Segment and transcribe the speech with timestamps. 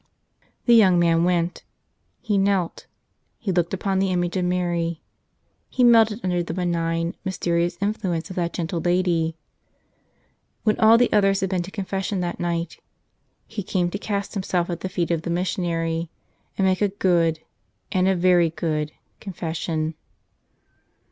[0.65, 1.61] The young man went.
[2.21, 2.87] He knelt;
[3.37, 4.99] he looked upon the image of Mary;
[5.69, 9.37] he melted under the benign, mys¬ terious influence of that gentle Lady.
[10.63, 12.79] When all the others had been to confession that night,
[13.45, 16.09] he came to cast himself at the feet of the missionary
[16.57, 17.41] and make a good,
[17.91, 19.93] and a very good, confession.